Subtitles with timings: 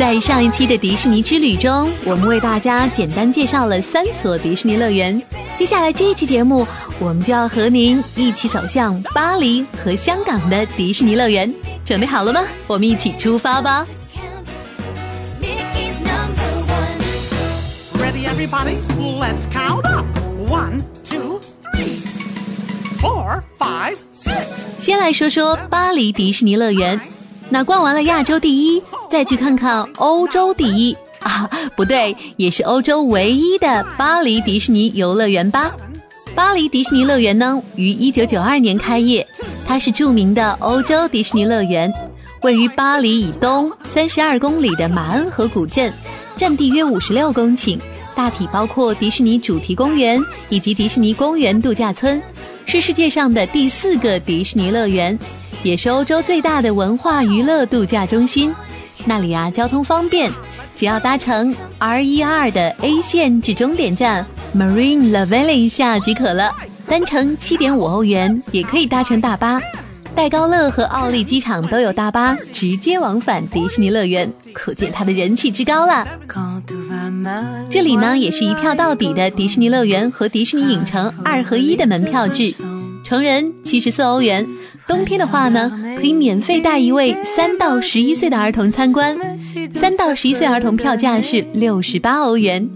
[0.00, 5.22] 在上一期的迪士尼之旅中，我们为大家简单介绍了三所迪士尼乐园。
[5.58, 6.66] 接下来这一期节目，
[6.98, 11.54] 我们就要和您一起走向巴黎和香港的迪士尼乐园。
[11.84, 12.42] 准备好了吗？
[12.66, 13.86] 我们一起出发吧
[17.92, 18.76] ！Ready, everybody?
[18.98, 20.06] Let's count up.
[20.48, 21.40] One, two,
[21.74, 22.00] three,
[23.02, 24.46] four, five, six.
[24.78, 26.98] 先来说说巴黎迪士尼乐园。
[27.50, 28.82] 那逛完了亚洲第一。
[29.10, 35.72] 再去看看欧洲第一啊，不对，也是欧洲唯一的巴黎迪士尼游乐园吧。
[36.36, 39.26] 巴黎迪士尼乐园呢，于一九九二年开业，
[39.66, 41.92] 它是著名的欧洲迪士尼乐园，
[42.42, 45.92] 位于巴黎以东三十二公里的马恩河古镇，
[46.36, 47.80] 占地约五十六公顷，
[48.14, 52.22] 大体包括迪士尼主题公园以及迪士尼公园度假村，
[52.64, 55.18] 是世界上的第四个迪士尼乐园，
[55.62, 58.54] 也是欧洲最大的文化娱乐度假中心。
[59.04, 60.32] 那里啊，交通方便，
[60.76, 66.52] 只要搭乘 R 一 R 的 A 线至终点站 Marine La Valley 下即可了。
[66.86, 69.60] 单程七点五欧元，也可以搭乘大巴。
[70.14, 76.06] 戴高乐和奥利机场都有大巴直接往返迪士尼乐园，可见它的人气之高了。
[77.70, 82.54] 这里呢，也是一票到底的迪士尼乐园和迪士尼影城二合一的门票制。
[83.04, 84.46] 成人七十四欧元，
[84.86, 89.18] 冬天的话呢，可以免费带一位三到十一岁的儿童参观。
[89.80, 92.70] 三到十一岁儿童票价是六十八欧元。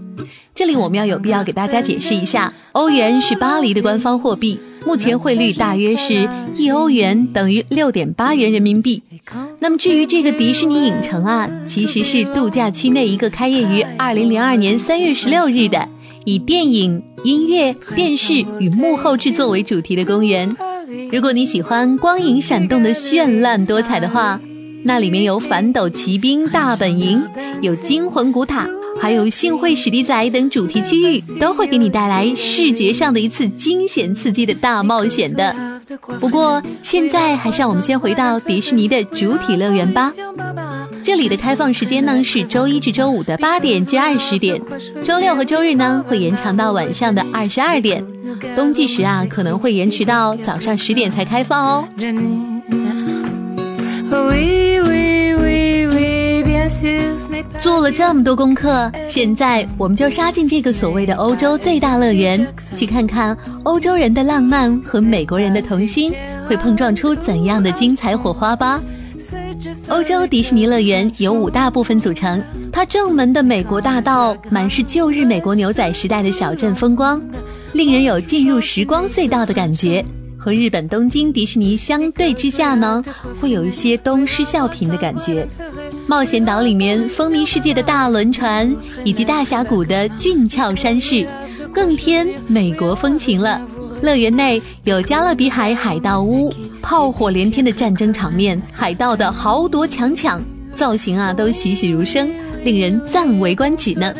[0.53, 9.03] 这里我们要有必要给大家解释一下，欧元是巴黎的官方货币，目前汇率大约是一欧元等于六点八元人民币。
[9.59, 15.89] 那么至于这个迪士尼影城啊，其实是度假区内一个开业于二零零二年三月十六日的。
[16.25, 20.55] 以电影、音乐、电视与幕后制作为主题的公园。
[21.11, 24.39] 如果你喜欢光影闪动的绚烂多彩的话，
[24.83, 27.23] 那里面有反斗奇兵大本营，
[27.61, 28.67] 有惊魂古塔，
[28.99, 35.55] 还有幸会史迪仔等主题区域，都会给你带来视觉上的一次惊险刺激的大冒险的。
[36.19, 40.13] 不过现在还是让我们先回到迪士尼的主体乐园吧。
[41.05, 44.59] 这里的开放时间呢是周一至周五的八点至二十点，
[45.03, 48.03] 周六和周日呢会延长到晚上的二十二点，
[48.55, 51.87] 冬季时啊可能会延迟到早上十点才开放哦。
[57.61, 66.11] 做了这么多功课，现在我们就杀进这个所谓的欧洲最大乐园，去看看欧洲人的浪漫和美国人的童心
[66.49, 68.81] 会碰撞出怎样的精彩火花吧。
[69.87, 77.21] 欧洲迪士尼乐园由五大部分组成，它正门的美国大道满是旧日美国牛仔时代的小镇风光，
[77.71, 80.03] 令人有进入时光隧道的感觉。
[80.37, 83.03] 和日本东京迪士尼相对之下呢，
[83.41, 85.47] 会有一些东施效颦的感觉。
[86.07, 91.27] 冒险岛里面风靡世界的大轮船，以及大峡谷的俊俏山势，
[91.71, 93.59] 更添美国风情了。
[94.01, 100.41] 乐园内有加勒比海海盗屋，炮火连天的战争场面，海盗的豪夺强抢，
[100.75, 102.29] 造型啊都栩栩如生，
[102.63, 104.13] 令人赞为观止呢。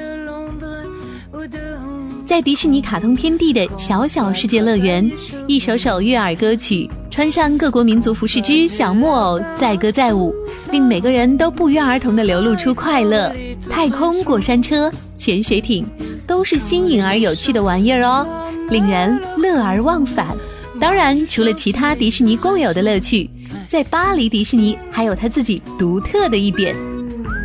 [2.26, 5.12] 在迪士尼卡通天地的小小世界乐园，
[5.46, 10.34] 一首首悦耳歌曲，穿上各国民族服饰之小木偶载歌载舞，
[10.72, 13.32] 令每个人都不约而同地流露出快乐。
[13.70, 15.86] 太空过山车、潜水艇，
[16.26, 18.26] 都是新颖而有趣的玩意儿哦。
[18.70, 20.36] 令人乐而忘返。
[20.80, 23.30] 当然，除了其他迪士尼共有的乐趣，
[23.68, 26.76] 在巴黎迪士尼还有它自己独特的一点，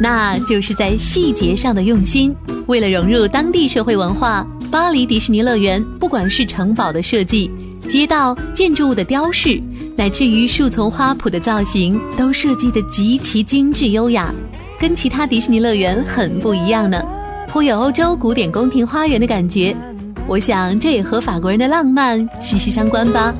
[0.00, 2.34] 那就是在细节上的用心。
[2.66, 7.50] 为了融入当地社会文化，巴黎迪士尼乐园不管是城堡的设计、
[7.88, 9.60] 街道建筑物的雕饰，
[9.97, 14.34] 乃至于树丛花圃的造型，都设计得极其精致优雅，
[14.81, 17.00] 跟其他迪士尼乐园很不一样呢，
[17.48, 19.76] 颇有欧洲古典宫廷花园的感觉。
[20.30, 23.34] 我想，这也和法国人的浪漫息息相关吧。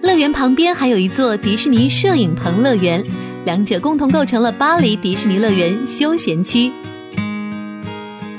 [0.00, 3.04] 乐园旁边还有一座迪士尼摄影棚乐园，
[3.44, 6.72] 两者共同构成了巴黎迪士尼乐园休闲区。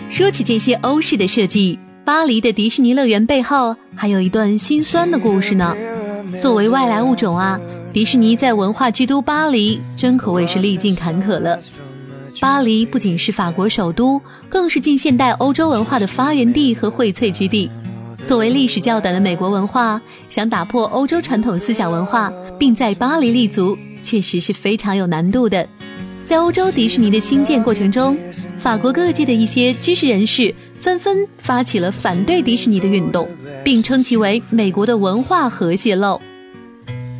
[0.09, 1.77] 说起这些欧式的设计。
[2.03, 5.75] 巴黎的迪士尼乐园背后还有一段心酸的故事呢。
[6.41, 7.59] 作为外来物种啊，
[7.93, 11.59] 迪士尼在文化之都巴黎真可谓是历尽坎坷了。
[12.39, 14.19] 巴黎不仅是法国首都，
[14.49, 17.69] 更是近现代欧洲文化的发源地和荟萃之地。
[18.27, 25.67] 作为历史较短的美国文化，想打破欧洲传统思想文化，并在巴黎立足，确实是非常有难度的。
[26.25, 28.17] 在欧洲迪士尼的新建过程中，
[28.59, 33.29] 法国各界的一些知识人士纷纷发起了反对迪士尼的运动，
[33.63, 36.19] 并称其为美国的文化核泄漏。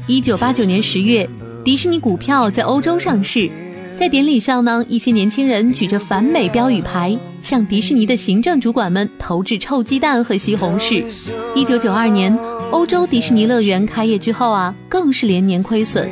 [0.08, 1.30] 一九八九年十月，
[1.64, 3.52] 迪士尼股票在欧洲上市，
[4.00, 11.06] 在典礼上呢，一些年轻人举着反美标语牌，向迪士尼的行政主管们投掷臭鸡蛋和西红柿。
[11.54, 12.36] 一九九二年，
[12.72, 16.10] 欧洲迪士尼乐园开业之后啊，更是连年亏损。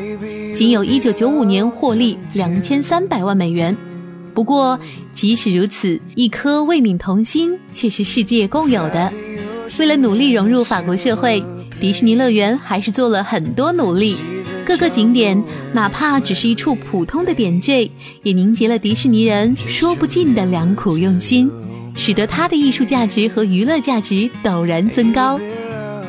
[0.53, 3.75] 仅有一九九五年获利两千三百万美元。
[4.39, 4.79] 不过，
[5.11, 9.11] 即使如此，一颗未泯童心却是世界共有的。
[9.77, 11.43] 为了努力融入法国社会，
[11.81, 14.15] 迪士尼乐园还是做了很多努力。
[14.65, 15.43] 各个景点，
[15.73, 17.91] 哪怕只是一处普通的点缀，
[18.23, 21.51] 也凝结了迪士尼人说不尽的良苦用心，
[21.97, 25.37] 使得它的艺术价值和娱乐价值陡然增高。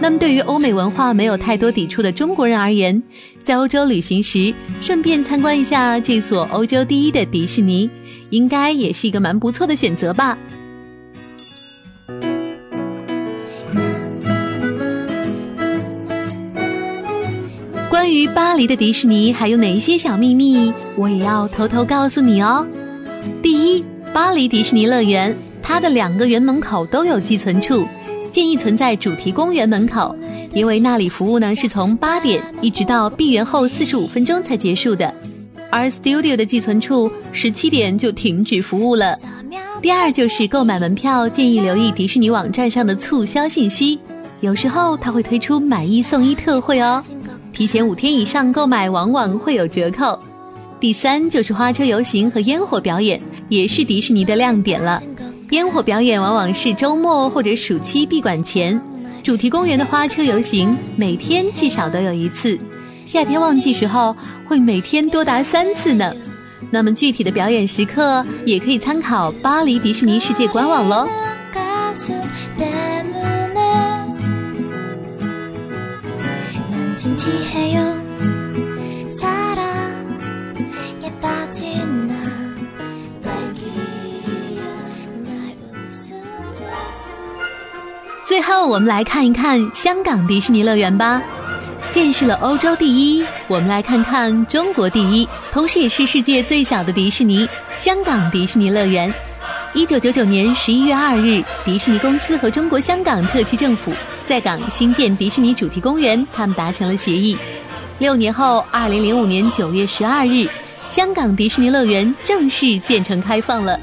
[0.00, 3.02] 那么，对于欧美文化没有太多抵触的中国人而言，
[3.42, 7.90] 在欧洲旅行时，顺便参观一下这所欧洲第一的迪士尼，
[8.30, 10.38] 应该也是一个蛮不错的选择吧。
[17.88, 22.66] 关于巴黎的迪士尼还有哪一些小秘密，我也要偷偷告诉你哦。
[23.42, 27.86] 第一，巴黎迪士尼乐园，它的两个园门口都有寄存处。
[28.30, 30.14] 建议存在主题公园门口，
[30.52, 35.14] 因为那里服务呢是从八点一直到闭园后四十五分钟才结束的，
[35.70, 39.16] 而 Studio 的寄存处十七点就停止服务了。
[39.80, 43.98] 第二就是购买门票，建议留意迪士尼网站上的促销信息，
[44.40, 47.02] 有时候它会推出买一送一特惠哦，
[47.54, 50.18] 提前五天以上购买往往会有折扣。
[50.80, 55.02] 第三就是花车游行和烟火表演，也是迪士尼的亮点了。
[55.50, 58.80] 烟火表演往往是周末或者暑期闭馆前，
[59.22, 62.58] 主题公园的花车游行每天至少都有一次，
[63.06, 66.14] 夏天旺季时候会每天多达三次呢。
[66.70, 71.08] 那么具体的表演时刻也可以参考巴黎迪士尼世界官网喽。
[88.40, 91.20] 最后，我们来看一看香港迪士尼乐园吧。
[91.92, 97.46] 见识了欧洲第一，我们来看看中国第一，同时也是世界最小的迪士尼——
[97.78, 99.12] 香港迪士尼乐园。
[99.74, 103.92] 一九九九年十一月二日，迪士尼公司和中国香港特区政府
[104.24, 107.36] 在港新建迪士尼主题公园，他们达成了协议。
[107.98, 110.48] 六年后，二零零五年九月十二日，
[110.88, 113.78] 香港迪士尼乐园正式建成开放了。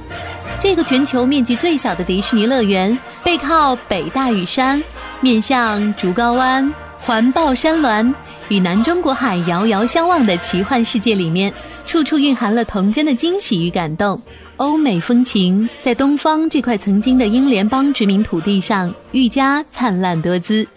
[0.60, 2.98] 这个全球面积最小的迪士尼乐园。
[3.24, 4.82] 背靠北大屿山，
[5.22, 8.14] 面向竹篙湾，环抱山峦，
[8.48, 11.54] 与南中国海遥遥相望的奇幻世界里面，
[11.86, 14.22] 处处蕴含了童真的惊喜与感动。
[14.56, 20.68] 欧美风情在东方这块曾经的英联邦殖民土地上愈加灿烂多姿。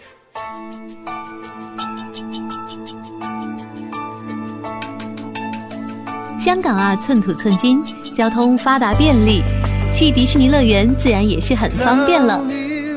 [6.43, 7.83] 香港啊，寸土寸金，
[8.15, 9.41] 交通发达便利。
[10.01, 12.43] 去迪士尼乐园自然也是很方便了。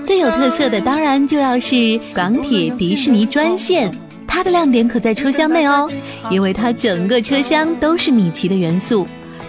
[0.07, 3.93] 最有特色的当然就要是港铁迪士尼专线，
[4.27, 5.91] 它的亮点可在车厢内哦，
[6.31, 9.07] 因为它整个车厢都是米奇的元素，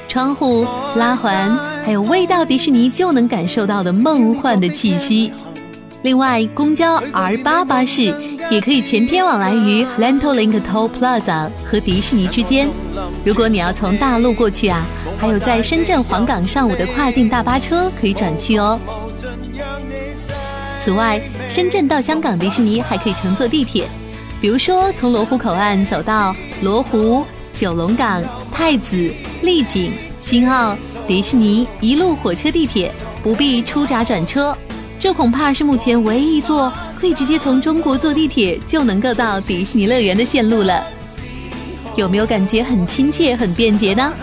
[0.09, 5.31] 窗户、拉环，还有未到迪士尼就能感受到的梦幻的气息。
[6.01, 8.13] 另外，公交 R 八巴士
[8.51, 12.67] 也可以全天往来于 Lentolink Toll Plaza 和迪士尼之间。
[13.23, 14.85] 如果你要从大陆过去啊。
[15.19, 18.79] 还有在深圳黄岗上午的跨境大巴车可以转去哦。
[20.79, 21.19] 此外，
[21.49, 23.87] 深圳到香港迪士尼还可以乘坐地铁，
[24.39, 32.93] 比如说从罗湖口岸走到罗湖、九龙港、太子、丽景、新奥、迪士尼，一路火车地铁，
[33.23, 34.55] 不必出闸转车。
[34.99, 40.83] 这恐怕是目前唯一一座可以直接从中国坐地铁就能够到迪士尼乐园的线路了。
[41.95, 44.13] 有没有感觉很亲切、很便捷呢？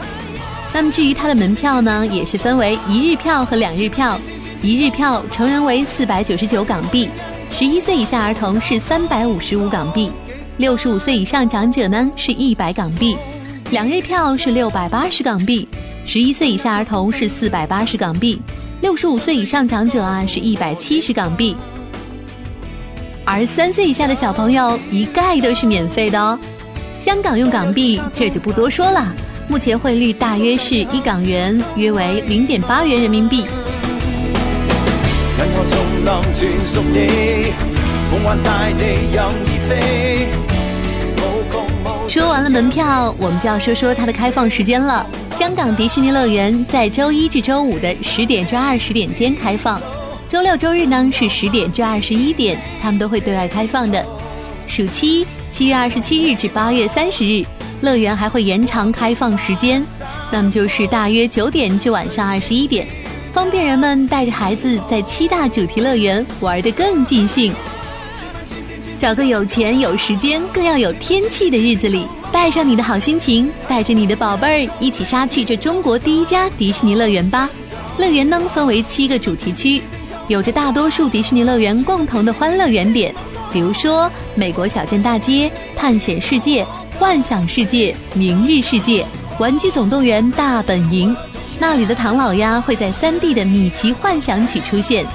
[0.74, 4.18] 那么至于它的门票呢，也是分为一日票和两日票。
[4.62, 7.10] 一日票成人为四百九十九港币，
[7.50, 10.10] 十一岁以下儿童是三百五十五港币，
[10.56, 13.16] 六十五岁以上长者呢是一百港币。
[13.70, 15.66] 两日票是六百八十港币，
[16.04, 18.40] 十一岁以下儿童是四百八十港币，
[18.80, 21.56] 六十五岁以上长者啊是一百七十港币。
[23.24, 26.38] 而三岁以下的小朋友一概都是免费的哦。
[27.00, 29.12] 香港用港币，这就不多说了。
[29.48, 33.44] 目前汇率大约是一港元，约为零点八元人民币。
[42.08, 45.06] 说完了门票，我们就要说说它的开放时间了。
[45.38, 49.80] 香港迪士尼乐园在周一至周五的十点至二十点间开放，
[50.28, 54.04] 周六周日呢是十点至二十一点，他们都会对外开放的。
[54.66, 57.44] 暑期七月二十七日至八月三十日，
[57.82, 59.84] 乐园还会延长开放时间，
[60.30, 62.86] 那么就是大约九点至晚上二十一点，
[63.34, 67.52] 方便人们带着孩子在七大主题乐园玩得更尽兴。
[69.00, 77.50] 找个有钱有时间更要有天气的日子里，带上你的好心情，带着你的宝贝儿一起杀去这中国第一家迪士尼乐园吧！
[77.98, 79.82] 乐园呢分为七个主题区，
[80.28, 83.12] 有着大多数迪士尼乐园共同的欢乐原点，
[83.52, 86.64] 比如说美国小镇大街、探险世界、
[86.98, 89.04] 幻想世界、明日世界、
[89.38, 91.14] 玩具总动员大本营。
[91.58, 95.06] 那里的唐老鸭会在 3D 的米奇幻想曲出现，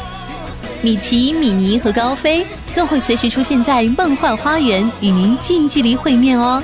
[0.82, 2.46] 米奇、米妮和高飞。
[2.76, 6.62] 更会随时出现在梦幻花园，与您近距离会面哦。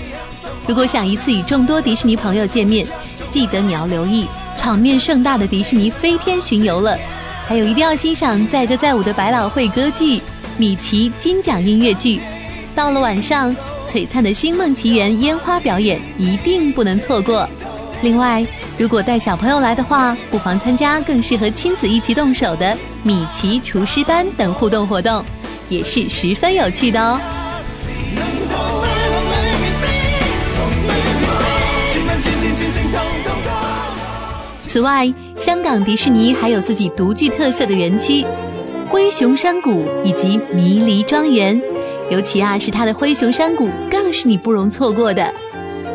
[0.68, 2.86] 如果想一次与众多迪士尼朋友见面，
[3.32, 6.96] 记得你要留意场面盛大的迪士尼飞天巡游了。
[7.48, 10.22] 还有一定要欣赏载歌载舞的百老汇歌剧、
[10.56, 12.22] 米奇金奖音乐剧。
[12.76, 13.56] 到了晚上，
[13.88, 17.48] 璀璨的星梦奇缘烟花表演一定不能错过。
[18.02, 18.46] 另外，
[18.78, 25.24] 如果带小朋友来的话，不妨参加更适合亲子一起动手的米奇厨师班等互动活动。
[25.70, 27.20] 也是十分有趣的哦。
[34.68, 35.12] 此外，
[35.44, 38.26] 香港迪士尼还有自己独具特色的园区——
[38.90, 41.60] 灰熊山谷以及迷离庄园。
[42.10, 45.34] 尤其啊，是它的灰熊山谷，更是你不容错过的。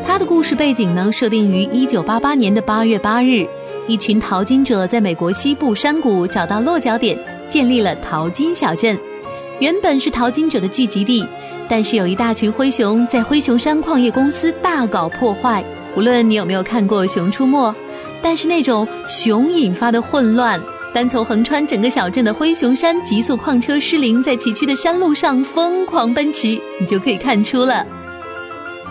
[0.07, 3.47] 它的故事背景呢，设定于一九八八年的八月八日，
[3.87, 7.19] 一群淘金者在美国西部山谷找到落脚点，
[7.51, 8.99] 建立了淘金小镇。
[9.61, 11.27] 原本是淘金者的聚集地，
[11.69, 15.63] 但是有一大群灰熊在灰熊山矿业公司大搞破坏。
[15.97, 17.73] 无论你有没有看过《熊出没》，
[18.23, 20.63] 但是那种熊引发的混乱，
[20.95, 27.87] 单从横穿整个小镇的灰熊山极速矿车失灵，在崎岖的山路上疯狂奔驰，你就可以看出了。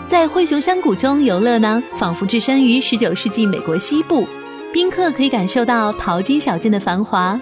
[0.08, 4.26] 在灰熊山谷中游乐呢，仿佛置身于十九世纪美国西部，
[4.72, 7.38] 宾客可以感受到淘金小镇的繁华。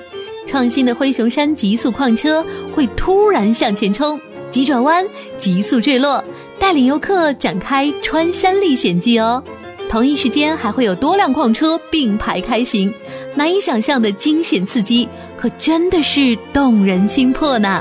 [0.49, 2.45] 创新的灰熊山极速矿车
[2.75, 4.19] 会突然向前冲，
[4.51, 5.07] 急转弯，
[5.39, 6.25] 急速坠落，
[6.59, 9.45] 带领游客展开穿山历险记哦。
[9.88, 12.93] 同一时间还会有多辆矿车并排开行，
[13.35, 17.81] 难以想象的惊险刺激，可真的是动人心魄呢。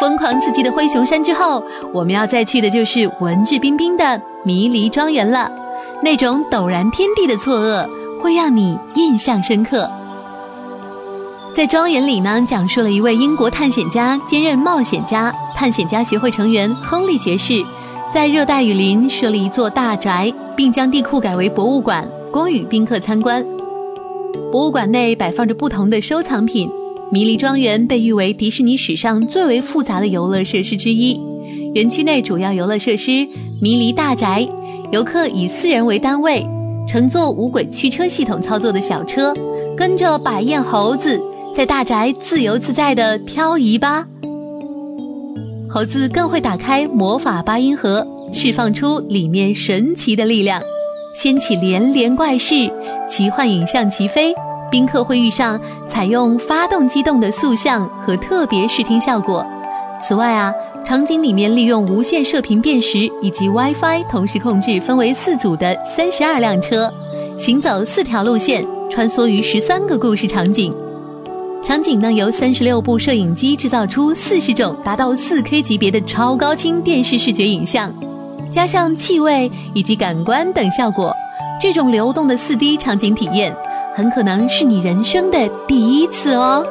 [0.00, 5.50] 疯狂刺激的灰熊山之后，我们要再去的就是文质彬彬的迷离庄园了。
[6.00, 7.88] 那种陡然天地的错愕，
[8.20, 9.90] 会让你印象深刻。
[11.58, 17.64] 在庄园里呢，讲述了一位英国探险家兼任冒险家、探险家协会成员亨利爵士，
[18.14, 23.44] 在热带雨林设立一座大宅，并将地库改为博物馆，供予宾客参观。
[24.52, 26.70] 博物馆内摆放着不同的收藏品。
[27.10, 31.20] 迷离庄园被誉为迪士尼史上最为复杂的游乐设施之一。
[31.74, 33.26] 园区内主要游乐设施
[33.60, 34.46] 迷离大宅。
[34.92, 36.46] 游客以四人为单位，
[36.88, 39.34] 乘坐无轨驱车系统操作的小车，
[39.76, 41.20] 跟着百燕猴子
[41.58, 44.06] 在大宅自由自在地漂移吧。
[45.68, 50.62] 猴子更会打开魔法八音盒，释放出里面神奇的力量，
[51.20, 52.54] 掀起连连怪事，
[53.10, 54.32] 奇幻影像齐飞。
[54.70, 55.60] 宾客会遇上
[55.90, 59.44] 采用发动机动的塑像和特别视听效果。
[60.00, 60.54] 此外啊。
[60.84, 66.90] 场景里面利用无线射频辨识以及 WiFi 同时控制，分为四组的三十二辆车，
[67.36, 70.72] 行走四条路线，穿梭于十三个故事场景。
[71.64, 77.92] 场景呢由三十六部摄影机制造出四十种达到四 K 级别的超高清电视视觉影像，
[78.50, 81.14] 加上气味以及感官等效果，
[81.60, 83.54] 这种流动的四 D 场景体验，
[83.94, 86.64] 很可能是你人生的第一次哦。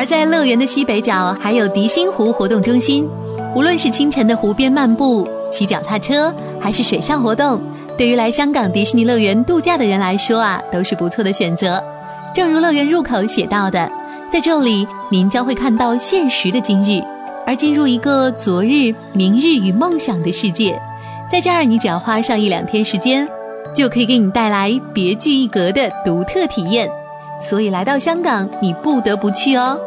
[0.00, 3.06] 而在乐园的西北角，还有迪星湖活动中心。
[3.54, 7.60] 无论是清晨的湖边漫步、骑脚踏车，还是水上活动，
[7.98, 11.84] 对于来香港迪士尼乐园度假的人来说啊，都是不错的选择。
[12.34, 13.92] 正如乐园入口写到的，
[14.32, 17.04] 在这里您将会看到现实的今日，
[17.46, 20.80] 而进入一个昨日、明日与梦想的世界。
[21.30, 23.28] 在这儿，你只要花上一两天时间，
[23.76, 26.90] 就可以给你带来别具一格的独特体验。
[27.38, 29.78] 所以来到香港，你不得不去哦。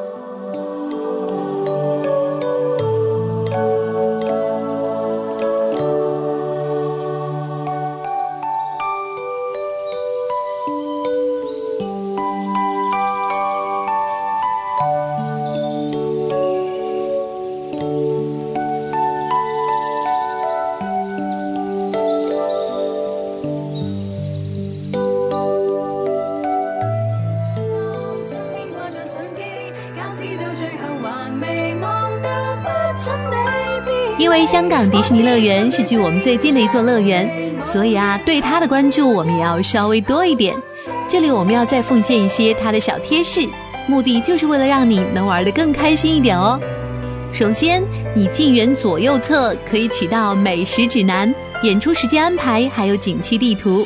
[34.35, 40.55] 因为香港迪士尼乐园是距我们最近的一座乐园，所以啊，对它的关注我们也要稍微多一点。
[41.07, 43.47] 这里我们要再奉献一些它的小贴士，
[43.85, 46.59] 目的就是为了让你能玩得更开心一点哦。
[47.31, 47.83] 首先，
[48.15, 53.85] 你进园左右侧可以取到美食指南、演出时间安排，还有景区地图。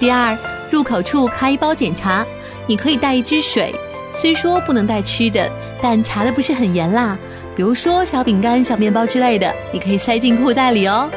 [0.00, 0.36] 第二，
[0.72, 2.26] 入口处开包检查，
[2.66, 3.72] 你可以带一支水，
[4.20, 5.48] 虽说不能带吃的，
[5.80, 7.16] 但查的不是很严啦。
[7.56, 11.08] 比如说小饼干、小面包之类的，你可以塞进裤袋里哦。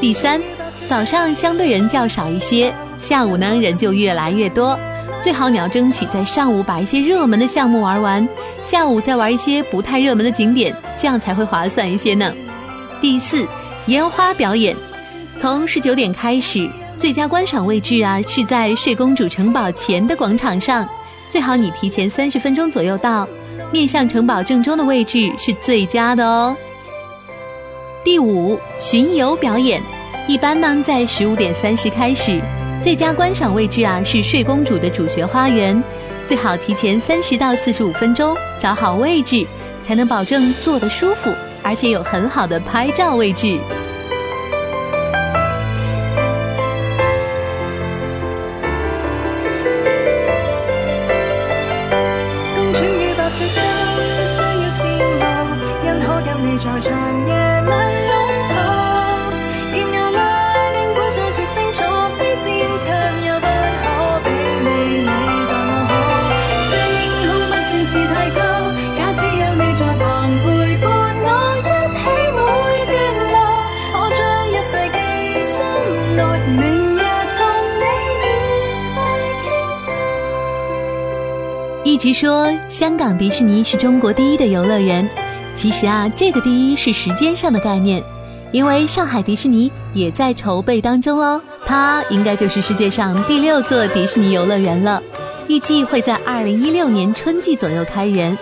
[0.00, 0.40] 第三，
[0.88, 4.78] 早上相对人较少一些，下午呢人就越来越多。
[5.22, 8.28] 最好你要争取在上午把一些热门的项目玩完，
[8.68, 12.32] 下午再玩一些不太热门的景点，这样才会划算一些呢。
[13.00, 13.46] 第四，
[13.86, 14.76] 烟花表演，
[15.38, 16.68] 从十九点开始，
[17.00, 20.86] 最佳观赏位置啊是在睡公主城堡前的广场上，
[21.32, 23.26] 最好你提前三十分钟左右到。
[23.74, 26.56] 面向城堡正中的位置是最佳的哦。
[28.04, 29.82] 第五，巡游表演，
[30.28, 32.40] 一般呢在十五点三十开始，
[32.80, 35.82] 最佳观赏位置啊是睡公主的主角花园，
[36.28, 39.44] 最好提前三十到四十五分钟找好位置，
[39.84, 43.58] 才能保证坐得舒服，而且有很好的拍照位置。
[82.04, 85.08] 据说香港迪士尼是中国第一的游乐园，
[85.54, 88.04] 其实啊，这个第一是时间上的概念，
[88.52, 95.02] 因为上海迪士尼也在筹备当中哦，它应该就是世界上第六座迪士尼游乐园了，
[95.48, 98.36] 预计会在二零一六年春季左右开园，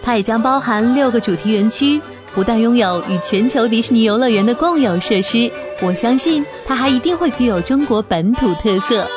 [0.00, 2.00] 它也将包含六个主题园区，
[2.36, 5.50] 不但拥有与全球迪士尼游乐园的共有设施，
[5.82, 9.08] 我相信它还一定会具有中国本土特色。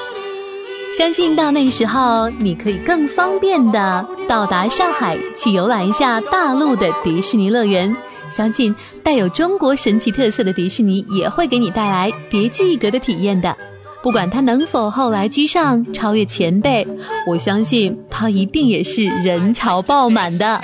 [0.97, 7.95] 相信到那时候，你可以更方便的到达上海，去游览一下大陆的迪士尼乐园。
[8.31, 13.57] 相信带有中国神奇特色的迪士尼也会给你带来别具一格的体验的。
[14.01, 16.87] 不管它能否后来居上，超越前辈，
[17.27, 20.61] 我相信它一定也是人潮爆满的。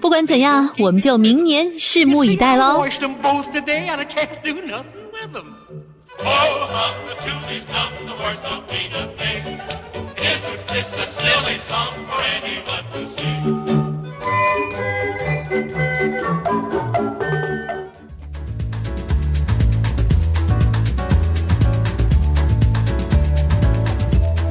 [0.00, 2.84] 不管怎样，我们就明年拭目以待喽。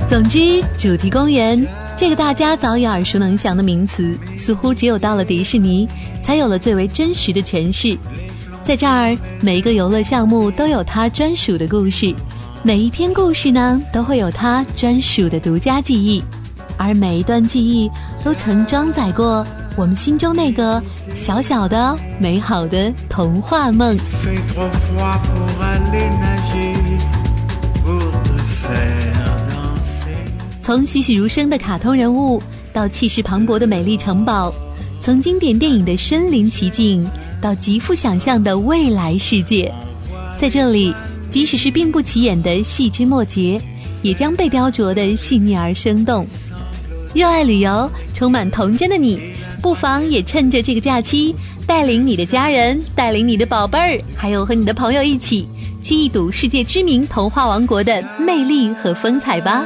[0.10, 5.88] 总之，主题公园这个大家早已耳熟能详的名词，似乎只有到了迪士尼，
[6.24, 7.98] 才有了最为真实的诠释。
[8.68, 12.14] 在这儿，每一个游乐项目都有它专属的故事，
[12.64, 16.22] 每一篇故事呢，都会有它专属的独家记忆，
[16.76, 17.90] 而每一段记忆
[18.26, 20.84] 都曾装载过我们心中那个
[21.16, 23.98] 小小的、美好的童话梦。
[30.60, 34.54] 从栩栩如生的卡通人物，到气势磅礴的美丽城堡，
[35.02, 37.10] 从经典电影的身临其境。
[37.42, 39.72] 到极富想象的未来世界，
[40.40, 40.94] 在这里，
[41.32, 43.62] 即使是并不起眼的细枝末节，
[44.02, 46.26] 也将被雕琢的细腻而生动。
[47.14, 49.20] 热爱旅游、充满童真的你，
[49.62, 55.48] 不妨也趁着这个假期，带领你的家人，带领你的宝贝儿，还有和你的朋友一起，
[55.84, 59.64] 去一睹世界知名童话王国的魅力和风采吧。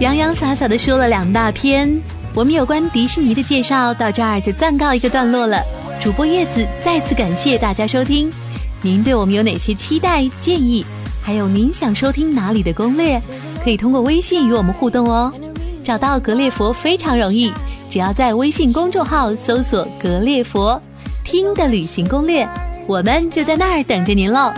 [0.00, 2.02] 洋洋洒洒的说了两大篇，
[2.34, 5.62] 我们有关迪士尼的介绍到这儿就暂告一个段落了。
[6.02, 8.30] 主播叶子再次感谢大家收听。
[8.82, 10.84] 您对我们有哪些期待建议？
[11.22, 13.22] 还有您想收听哪里的攻略？
[13.62, 15.32] 可以通过微信与我们互动哦。
[15.84, 17.52] 找到格列佛非常容易，
[17.88, 20.82] 只要在微信公众号搜索“格列佛
[21.22, 22.46] 听的旅行攻略”，
[22.88, 24.52] 我们就在那儿等着您喽。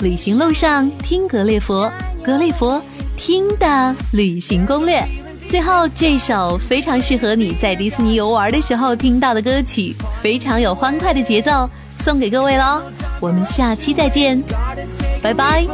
[0.00, 1.92] 旅行路上听格列佛，
[2.24, 2.82] 格列佛
[3.18, 5.04] 听的旅行攻略。
[5.50, 11.68] 最后这首非常适合你在迪士尼游玩的时候听到的歌曲，非常有欢快的节奏，
[12.04, 12.82] 送给各位喽。
[13.18, 14.42] 我们下期再见，
[15.22, 15.66] 拜拜。